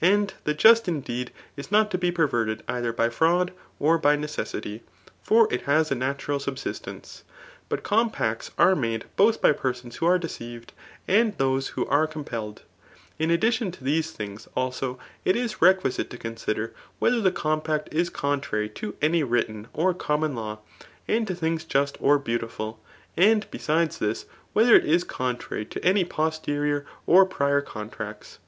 And 0.00 0.32
the 0.44 0.54
just 0.54 0.88
indeed 0.88 1.32
is 1.54 1.70
not 1.70 1.90
to 1.90 1.98
be 1.98 2.10
perverted 2.10 2.62
either 2.66 2.94
by 2.94 3.10
fraud, 3.10 3.52
or 3.78 3.98
by 3.98 4.16
necessity; 4.16 4.82
for 5.22 5.52
it 5.52 5.64
has 5.66 5.90
a 5.90 5.94
natural 5.94 6.40
subsistence; 6.40 7.24
but 7.68 7.82
compacts 7.82 8.50
are 8.56 8.74
made 8.74 9.04
boA 9.16 9.34
by 9.36 9.52
persons 9.52 9.96
who 9.96 10.06
are 10.06 10.18
deceived, 10.18 10.72
and 11.06 11.36
those 11.36 11.72
whp.are 11.72 12.06
com* 12.06 12.24
CHAP. 12.24 12.32
XYU 12.32 12.32
RHmfORIC. 12.32 12.36
93 12.38 12.38
pelkd 12.38 12.58
In 13.18 13.28
addidon 13.68 13.72
to 13.74 13.84
the^e 13.84 14.06
things, 14.10 14.48
also, 14.56 14.98
it 15.26 15.36
is 15.36 15.60
requisite 15.60 16.08
to 16.08 16.16
consider 16.16 16.72
whether 16.98 17.20
the 17.20 17.30
compact 17.30 17.92
is 17.92 18.08
contrary 18.08 18.70
to 18.70 18.96
any 19.02 19.22
written 19.22 19.68
or 19.74 19.92
common 19.92 20.32
law^ 20.34 20.58
and 21.06 21.26
to 21.26 21.34
things 21.34 21.64
just 21.64 21.98
or 22.00 22.18
beautiful; 22.18 22.80
and 23.14 23.46
besides 23.50 23.98
this» 23.98 24.24
whether 24.54 24.74
it 24.74 24.86
is 24.86 25.04
contrary 25.04 25.66
to 25.66 25.84
any 25.84 26.02
posterior 26.02 26.86
or 27.06 27.28
pricn: 27.28 27.62
contracts. 27.66 28.38